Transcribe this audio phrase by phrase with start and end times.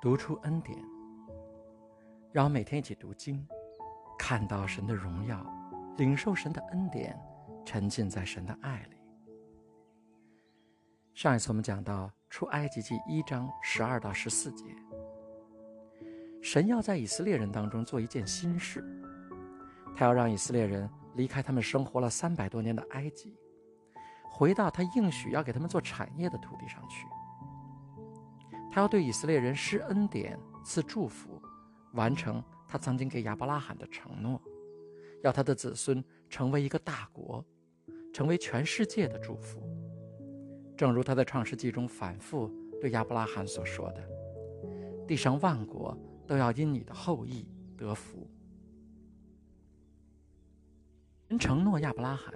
[0.00, 0.78] 读出恩典，
[2.30, 3.46] 让我每天一起读经，
[4.18, 5.44] 看到神的荣耀，
[5.96, 7.18] 领受神的恩典，
[7.64, 8.96] 沉浸在神的爱里。
[11.14, 14.64] 上一次我们讲到出埃及记一章十二到十四节，
[16.42, 18.84] 神要在以色列人当中做一件新事，
[19.96, 23.34] 他要让以色列人离开他们生活了三百多年的埃及，
[24.30, 27.06] 回到他应许要给他们做产业的土地上去。
[28.76, 31.40] 他要对以色列人施恩典、赐祝福，
[31.94, 34.38] 完成他曾经给亚伯拉罕的承诺，
[35.22, 37.42] 要他的子孙成为一个大国，
[38.12, 39.66] 成为全世界的祝福。
[40.76, 44.06] 正如他在创世纪中反复对亚伯拉罕所说的
[45.08, 47.48] ：“地上万国都要因你的后裔
[47.78, 48.28] 得福。”
[51.28, 52.30] 人承诺亚伯拉罕：“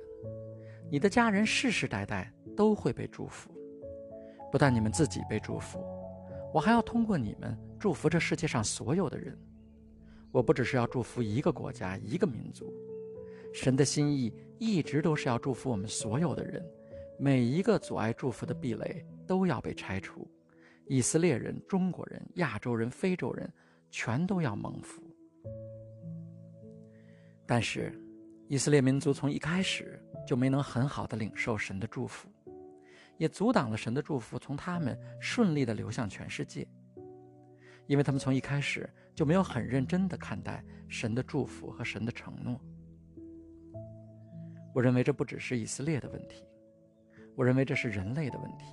[0.90, 3.50] 你的家人世世代代都会被祝福，
[4.50, 5.84] 不但你们自己被祝福。”
[6.52, 9.38] 我还要通过你们祝福这世界上所有的人。
[10.32, 12.72] 我不只是要祝福一个国家、一个民族，
[13.52, 16.64] 神的心意一直都是要祝福我们所有的人。
[17.18, 20.26] 每一个阻碍祝福的壁垒都要被拆除，
[20.86, 23.52] 以色列人、中国人、亚洲人、非洲人，
[23.90, 25.02] 全都要蒙福。
[27.44, 27.92] 但是，
[28.46, 32.28] 以色列民族从一开始就没能很好的领受神的祝福。
[33.20, 36.66] 也阻挡了神的祝福从他们顺利的流向全世界，
[37.86, 42.58] 因为他们从一开始就没有很认真的看待神的祝福和神的承诺。
[44.74, 46.42] 我认为这不只是以色列的问题，
[47.36, 48.64] 我认为这是人类的问题。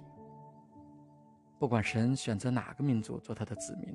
[1.60, 3.94] 不管神选择哪个民族做他的子民，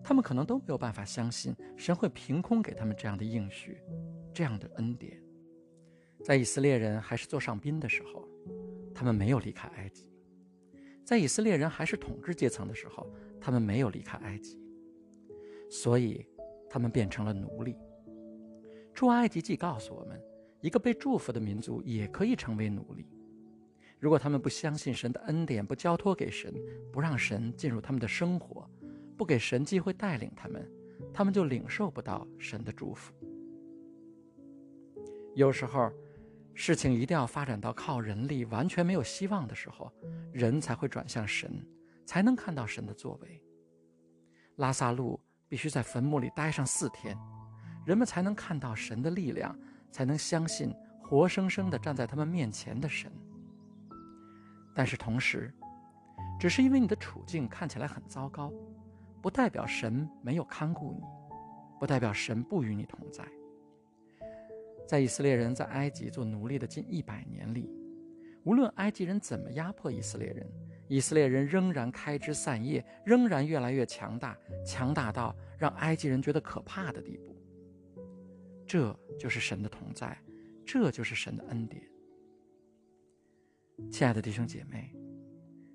[0.00, 3.82] 他们可能都没有办法相信神会凭空给他们这样的应许，
[4.32, 5.20] 这样的恩典。
[6.24, 8.24] 在以色列人还是做上宾的时候。
[8.98, 10.08] 他们没有离开埃及，
[11.04, 13.06] 在以色列人还是统治阶层的时候，
[13.38, 14.58] 他们没有离开埃及，
[15.68, 16.26] 所以
[16.70, 17.76] 他们变成了奴隶。
[18.94, 20.18] 出埃及记告诉我们，
[20.62, 23.06] 一个被祝福的民族也可以成为奴隶。
[24.00, 26.54] 如果他们不相信神的恩典，不交托给神，
[26.90, 28.66] 不让神进入他们的生活，
[29.14, 30.66] 不给神机会带领他们，
[31.12, 33.12] 他们就领受不到神的祝福。
[35.34, 35.92] 有时候。
[36.58, 39.92] 事情一定要发展到靠人力完全没有希望的时候，
[40.32, 41.62] 人才会转向神，
[42.06, 43.42] 才能看到神的作为。
[44.56, 47.14] 拉萨路必须在坟墓里待上四天，
[47.84, 49.54] 人们才能看到神的力量，
[49.92, 53.12] 才能相信活生生的站在他们面前的神。
[54.74, 55.54] 但是同时，
[56.40, 58.50] 只是因为你的处境看起来很糟糕，
[59.20, 61.02] 不代表神没有看顾你，
[61.78, 63.22] 不代表神不与你同在。
[64.86, 67.68] 在以色列人在埃及做奴隶的近一百年里，
[68.44, 70.46] 无论埃及人怎么压迫以色列人，
[70.86, 77.34] 以色列人仍然开枝散叶，仍然越来越强大，强大到让埃及人觉得可怕的地步。
[78.64, 80.16] 这就是神的同在，
[80.64, 81.82] 这就是神的恩典。
[83.90, 84.94] 亲爱的弟兄姐妹，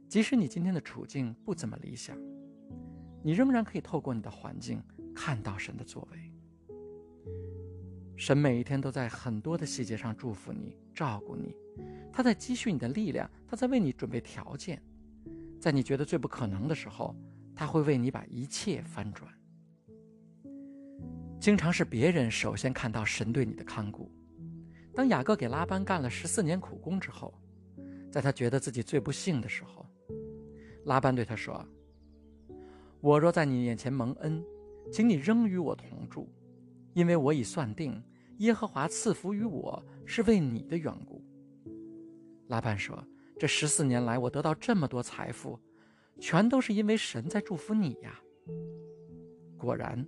[0.07, 2.17] 即使你今天的处境不怎么理想，
[3.21, 4.81] 你仍然可以透过你的环境
[5.13, 6.30] 看到神的作为。
[8.21, 11.55] 神每一天都在很多的细节上祝福你、照顾你，
[12.13, 14.79] 他在积蓄你的力量，他在为你准备条件，
[15.59, 17.15] 在你觉得最不可能的时候，
[17.55, 19.27] 他会为你把一切翻转。
[21.39, 24.11] 经常是别人首先看到神对你的看顾。
[24.93, 27.33] 当雅各给拉班干了十四年苦工之后，
[28.11, 29.83] 在他觉得自己最不幸的时候，
[30.85, 31.67] 拉班对他说
[33.01, 34.45] ：“我若在你眼前蒙恩，
[34.91, 36.29] 请你仍与我同住，
[36.93, 37.99] 因为我已算定。”
[38.41, 41.23] 耶和华赐福于我是为你的缘故。
[42.47, 42.97] 拉班说
[43.37, 45.59] ：“这十四年来，我得到这么多财富，
[46.19, 48.19] 全都是因为神在祝福你呀。”
[49.59, 50.03] 果然，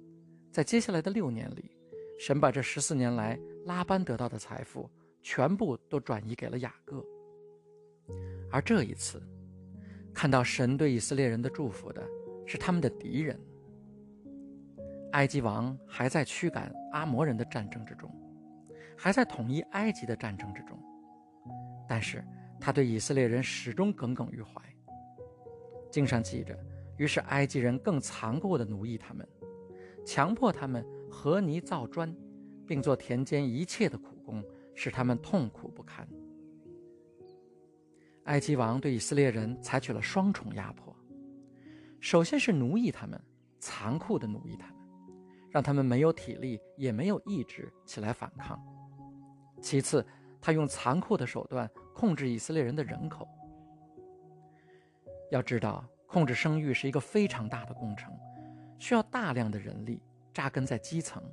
[0.52, 1.78] 在接下来的六年里，
[2.18, 4.90] 神把这十四年来拉班得到的财富
[5.22, 7.06] 全部都转移给了雅各。
[8.52, 9.22] 而这一次，
[10.12, 12.04] 看到神对以色列人的祝福的
[12.48, 13.40] 是他们的敌人。
[15.12, 18.12] 埃及王还在驱赶阿摩人的战争之中。
[19.04, 20.80] 还在统一埃及的战争之中，
[21.90, 22.24] 但是
[22.58, 24.62] 他对以色列人始终耿耿于怀。
[25.92, 26.58] 经上记着，
[26.96, 29.28] 于是埃及人更残酷地奴役他们，
[30.06, 32.16] 强迫他们和泥造砖，
[32.66, 34.42] 并做田间一切的苦工，
[34.74, 36.08] 使他们痛苦不堪。
[38.24, 40.96] 埃及王对以色列人采取了双重压迫，
[42.00, 43.22] 首先是奴役他们，
[43.60, 44.78] 残酷地奴役他们，
[45.50, 48.58] 让他们没有体力也没有意志起来反抗。
[49.64, 50.06] 其次，
[50.42, 53.26] 他用残酷的手段控制以色列人的人口。
[55.32, 58.14] 要知道，控制生育是一个非常大的工程，
[58.78, 61.24] 需要大量的人力扎根在基层，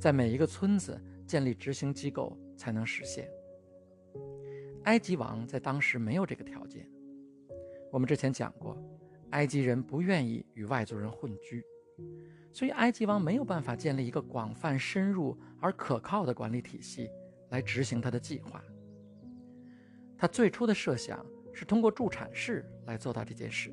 [0.00, 3.28] 在每一个村子建立执行机构才能实现。
[4.84, 6.88] 埃及王在当时没有这个条件。
[7.92, 8.74] 我们之前讲过，
[9.32, 11.62] 埃及人不愿意与外族人混居，
[12.54, 17.10] 所以埃及王没有办法建立一个广泛、深入而可靠的管理体系
[17.50, 18.62] 来执行他的计划。
[20.16, 23.72] 他最初的设想是通过助产士来做到这件事。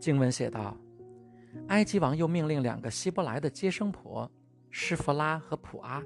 [0.00, 0.76] 经文写道
[1.68, 4.30] ：“埃及王又命令两个希伯来的接生婆
[4.70, 6.02] 施弗拉和普阿。”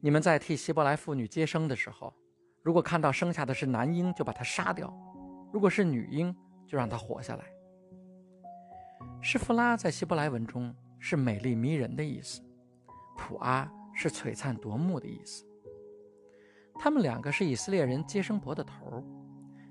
[0.00, 2.14] 你们在替希伯来妇女接生的时候，
[2.62, 4.88] 如果看到生下的是男婴，就把他杀掉；
[5.52, 6.34] 如果是女婴，
[6.66, 7.44] 就让他活下来。
[9.20, 12.40] 施弗拉在希伯来文中是美丽迷人的意思，
[13.16, 15.44] 普阿是璀璨夺目的意思。
[16.78, 19.02] 他们两个是以色列人接生婆的头儿，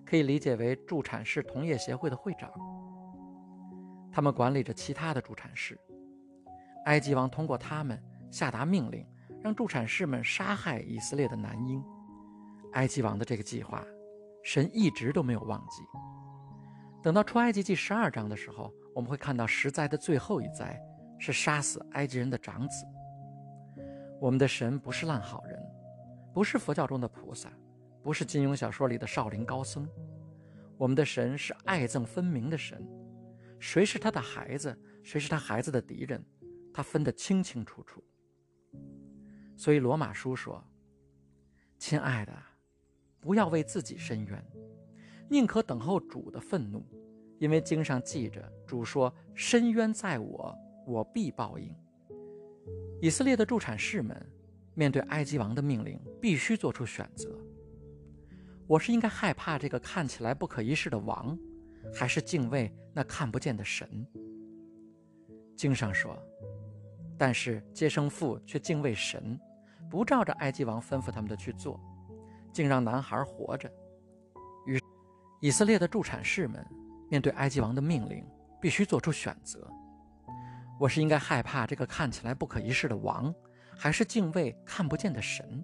[0.05, 2.51] 可以理解为助产士同业协会的会长。
[4.11, 5.79] 他们管理着其他的助产士。
[6.85, 7.97] 埃及王通过他们
[8.29, 9.05] 下达命令。
[9.43, 11.79] 让助产士们杀害以色列的男婴，
[12.73, 13.85] 埃及王的这个计划，
[14.43, 15.83] 神一直都没有忘记。
[17.03, 20.75] 等到出埃及记十二章的时候，我们会看到十灾的最后一灾
[21.19, 22.87] 是杀死埃及人的长子。
[24.19, 25.59] 我们的神不是烂好人，
[26.33, 27.51] 不是佛教中的菩萨，
[28.01, 29.87] 不是金庸小说里的少林高僧。
[30.77, 32.85] 我们的神是爱憎分明的神，
[33.59, 36.23] 谁是他的孩子，谁是他孩子的敌人，
[36.73, 38.03] 他分得清清楚楚。
[39.55, 40.63] 所以罗马书说
[41.79, 42.33] ：“亲爱的，
[43.19, 44.45] 不要为自己伸冤，
[45.29, 46.85] 宁可等候主的愤怒，
[47.39, 51.73] 因为经上记着，主说：‘深渊在我，我必报应。’”
[53.01, 54.25] 以色列的助产士们
[54.73, 57.29] 面对埃及王的命令，必须做出选择：
[58.67, 61.37] 我是应该害怕这个看起来不可一世的王，
[61.93, 64.07] 还是敬畏那看不见的神？
[65.55, 66.17] 经上说。
[67.17, 69.39] 但是接生妇却敬畏神，
[69.89, 71.79] 不照着埃及王吩咐他们的去做，
[72.51, 73.71] 竟让男孩活着。
[74.65, 74.77] 于
[75.39, 76.65] 以色列的助产士们
[77.09, 78.25] 面对埃及王的命令，
[78.59, 79.65] 必须做出选择：
[80.79, 83.33] 我是应该害怕这个看起来不可一世的王，
[83.77, 85.63] 还是敬畏看不见的神？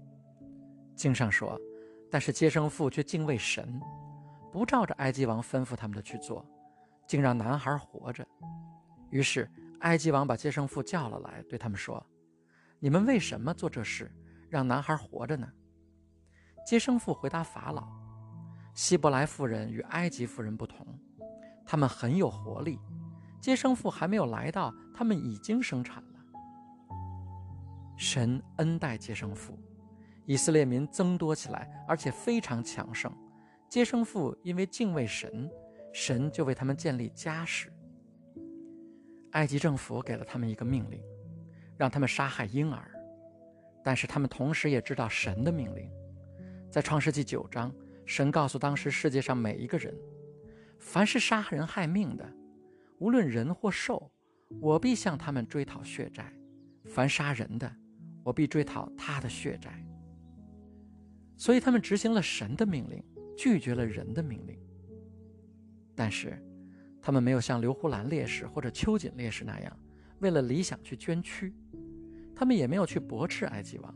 [0.96, 1.60] 经上说，
[2.10, 3.80] 但是接生妇却敬畏神，
[4.52, 6.46] 不照着埃及王吩咐他们的去做，
[7.08, 8.26] 竟让男孩活着。
[9.10, 9.50] 于是。
[9.82, 12.06] 埃及王把接生妇叫了来，对他们说
[12.78, 14.12] ：“你们为什么做这事，
[14.48, 15.52] 让男孩活着呢？”
[16.64, 17.88] 接生妇回答法老
[18.76, 20.86] ：“希伯来妇人与埃及妇人不同，
[21.66, 22.78] 他们很有活力。
[23.42, 26.10] 接生妇还没有来到，他们已经生产了。
[27.98, 29.58] 神恩待接生妇，
[30.26, 33.12] 以色列民增多起来，而且非常强盛。
[33.68, 35.50] 接生妇因为敬畏神，
[35.92, 37.74] 神就为他们建立家室。”
[39.32, 41.02] 埃及政府给了他们一个命令，
[41.78, 42.92] 让他们杀害婴儿，
[43.84, 45.90] 但是他们同时也知道神的命令。
[46.70, 47.74] 在创世纪九章，
[48.06, 49.96] 神告诉当时世界上每一个人：
[50.78, 52.30] 凡是杀人害命的，
[53.02, 54.12] 无论人或兽，
[54.60, 56.26] 我必向他们追讨血债；
[56.86, 57.76] 凡杀人的，
[58.24, 59.84] 我必追讨他的血债。
[61.36, 63.04] 所以他们执行了神的命令，
[63.36, 64.56] 拒绝了人的命令。
[65.96, 66.42] 但是。
[67.04, 69.76] 他们没有像刘胡兰烈士或者秋瑾烈士那样，
[70.20, 71.52] 为了理想去捐躯，
[72.36, 73.92] 他们也没有去驳斥埃及王，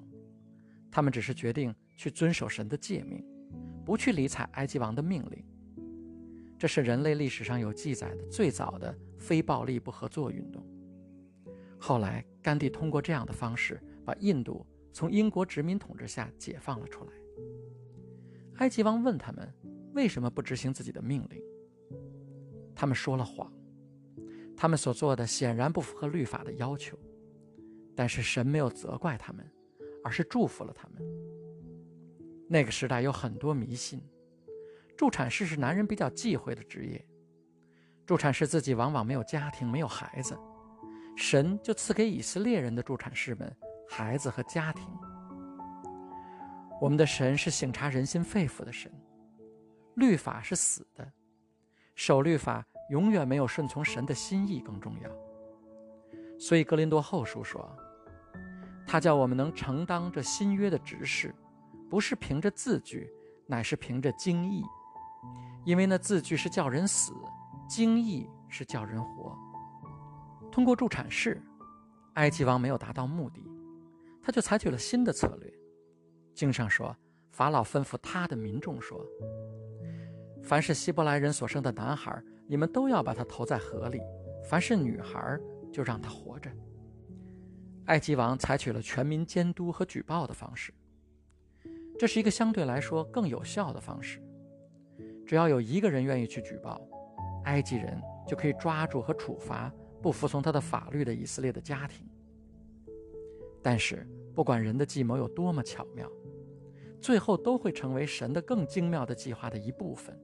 [0.89, 3.23] 他们只是决定去遵守神的诫命，
[3.85, 5.45] 不去理睬埃及王的命令。
[6.57, 10.65] 这是人类历史上有记载的最早的非暴力不合作运动。
[11.77, 17.11] 后来，甘地通过这样的方式把印度从英国殖民统治下解放了出来。
[18.55, 19.53] 埃及王问他们
[19.93, 21.41] 为什么不执行自己的命令。
[22.73, 23.51] 他们说了谎，
[24.55, 26.97] 他们所做的显然不符合律法的要求，
[27.93, 29.45] 但是神没有责怪他们，
[30.03, 31.01] 而是祝福了他们。
[32.47, 34.01] 那个时代有很多迷信，
[34.97, 37.05] 助产士是男人比较忌讳的职业，
[38.05, 40.37] 助产士自己往往没有家庭，没有孩子，
[41.15, 43.53] 神就赐给以色列人的助产士们
[43.89, 44.87] 孩子和家庭。
[46.79, 48.91] 我们的神是省察人心肺腑的神，
[49.95, 51.09] 律法是死的。
[51.95, 55.09] 守律法永远没有顺从神的心意更重要，
[56.37, 57.73] 所以格林多后书说
[58.85, 61.33] ：“他叫我们能承当这新约的执事，
[61.89, 63.09] 不是凭着字句，
[63.47, 64.61] 乃是凭着经意。
[65.65, 67.11] 因为那字句是叫人死，
[67.67, 69.35] 经意是叫人活。
[70.51, 71.41] 通过助产士，
[72.13, 73.43] 埃及王没有达到目的，
[74.21, 75.51] 他就采取了新的策略。
[76.33, 76.95] 经上说，
[77.31, 79.03] 法老吩咐他的民众说。”
[80.43, 83.99] 凡是希伯来人所生的男孩，你们都要把他投在河里；
[84.47, 85.39] 凡是女孩，
[85.73, 86.51] 就让他活着。”
[87.87, 90.73] 埃及王采取了全民监督和举报的方式，
[91.97, 94.21] 这是一个相对来说更有效的方式。
[95.25, 96.79] 只要有一个人愿意去举报，
[97.45, 102.07] 埃及人就可以抓住和处罚不服从他的法律的以色列的家庭。
[103.61, 106.09] 但是，不管人的计谋有多么巧妙，
[107.01, 110.15] 最后都会成为神的更精妙的计划的一部分。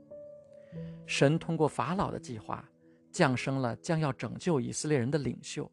[1.05, 2.63] 神通过法老的计划，
[3.11, 5.69] 降生了将要拯救以色列人的领袖。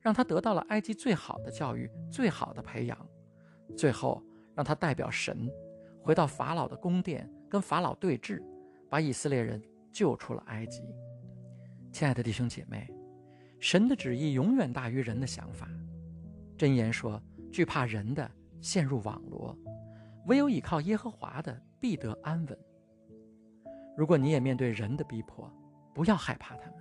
[0.00, 3.08] 让他得到了埃及最好的教育、最好的培养，
[3.74, 4.22] 最后
[4.54, 5.50] 让他代表神，
[6.02, 8.42] 回到法老的宫殿，跟法老对峙，
[8.94, 9.60] 把以色列人
[9.90, 10.84] 救出了埃及。
[11.90, 12.88] 亲爱的弟兄姐妹，
[13.58, 15.68] 神的旨意永远大于人的想法。
[16.56, 17.20] 箴言说
[17.50, 19.58] ：“惧怕人的陷入网罗，
[20.26, 22.56] 唯有倚靠耶和华的必得安稳。”
[23.98, 25.52] 如果你也面对人的逼迫，
[25.92, 26.78] 不要害怕他们。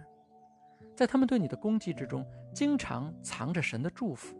[0.96, 4.38] 在他们对你的攻击之中，经常藏着神的祝福。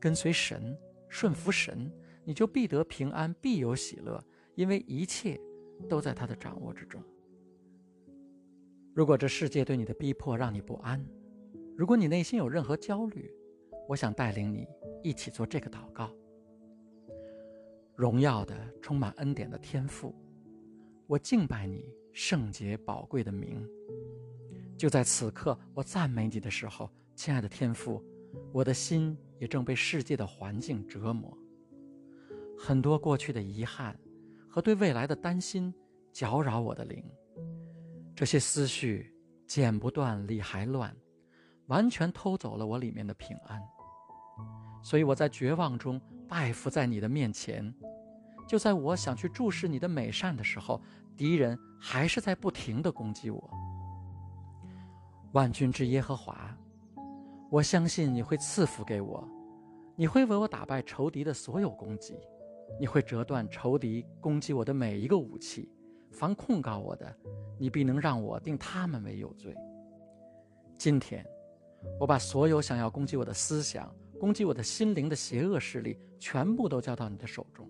[0.00, 0.76] 跟随神，
[1.08, 1.88] 顺服神，
[2.24, 4.20] 你就必得平安，必有喜乐，
[4.56, 5.38] 因为一切
[5.88, 7.02] 都在他的掌握之中。
[8.94, 11.04] 如果这世界对你的逼迫让你不安，
[11.76, 13.30] 如果你内心有任何焦虑，
[13.88, 14.66] 我想带领你
[15.02, 16.10] 一起做这个祷告。
[17.96, 20.14] 荣耀的、充满恩典的天赋，
[21.06, 23.68] 我敬拜你圣洁宝贵的名。
[24.76, 28.02] 就在此刻，我赞美你的时候，亲爱的天父，
[28.52, 31.36] 我的心也正被世界的环境折磨。
[32.58, 33.98] 很多过去的遗憾
[34.52, 35.72] 和对未来的担心
[36.12, 37.02] 搅扰我的灵，
[38.14, 39.10] 这些思绪
[39.46, 40.94] 剪不断理还乱，
[41.68, 43.58] 完全偷走了我里面的平安。
[44.82, 47.74] 所以我在绝望中拜伏在你的面前。
[48.46, 50.82] 就在我想去注视你的美善的时候，
[51.16, 53.50] 敌人还是在不停地攻击我。
[55.32, 56.54] 万军之耶和华，
[57.50, 59.26] 我相信你会赐福给我，
[59.96, 62.18] 你会为我打败仇敌的所有攻击，
[62.78, 65.70] 你会折断仇敌攻击我的每一个武器。
[66.10, 67.16] 凡控告我的，
[67.58, 69.54] 你必能让我定他们为有罪。
[70.76, 71.24] 今天，
[71.98, 77.66] 我把所有想要攻击我的思想、攻击我的心灵的邪恶势力，全部都交到你的手中。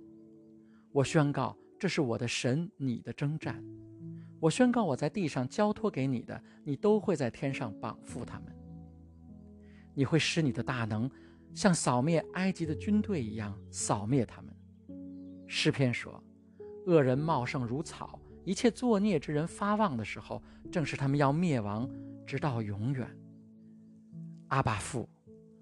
[0.91, 3.63] 我宣告，这是我的神，你的征战。
[4.41, 8.53] 我宣告，我在地上交托给你的，你都会在天上绑缚他们。
[9.95, 11.09] 你会使你的大能，
[11.55, 14.53] 像扫灭埃及的军队一样扫灭他们。
[15.55, 16.19] 诗篇说
[16.89, 21.87] ：“恶人茂盛如草，一切作孽之人发旺的时候，正是他们要灭亡，
[22.25, 23.07] 直到永远。”
[24.49, 25.07] 阿巴父，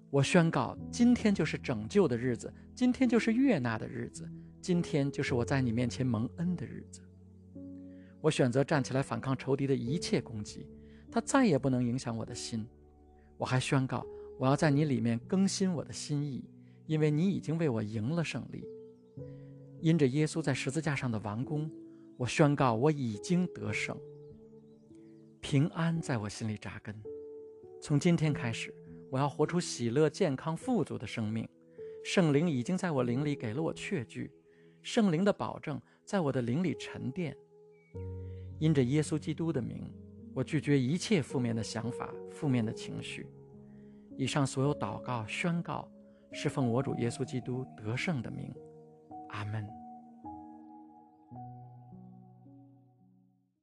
[0.09, 4.25] 我宣告，今天就是拯救的日子，今天就是悦纳的日子，
[4.61, 7.01] 今天就是我在你面前蒙恩的日子。
[8.21, 10.65] 我选择站起来反抗仇敌的一切攻击，
[11.11, 12.65] 他再也不能影响我的心。
[13.37, 14.05] 我还宣告，
[14.39, 16.49] 我要在你里面更新我的心意，
[16.85, 18.65] 因为你已经为我赢了胜利。
[19.81, 21.69] 因着耶稣在十字架上的完工，
[22.15, 23.97] 我宣告我已经得胜。
[25.39, 26.95] 平安在我心里扎根。
[27.81, 28.71] 从今天开始，
[29.09, 31.49] 我要活出喜乐、健康、富足的生命。
[32.03, 34.31] 圣灵已经在我灵里给了我确据，
[34.83, 37.35] 圣灵的保证在我的灵里沉淀。
[38.59, 39.91] 因着耶稣基督的名，
[40.35, 43.27] 我拒绝一切负面的想法、负面的情绪。
[44.15, 45.91] 以上所有祷告、宣告，
[46.31, 48.53] 是奉我主耶稣基督得胜的名。
[49.31, 49.80] 阿门。